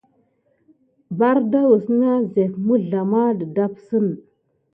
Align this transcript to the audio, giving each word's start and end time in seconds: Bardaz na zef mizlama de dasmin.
Bardaz 1.19 1.81
na 1.99 2.11
zef 2.31 2.53
mizlama 2.67 3.23
de 3.39 3.45
dasmin. 3.55 4.07